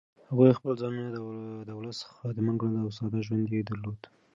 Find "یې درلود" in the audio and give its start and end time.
3.55-4.01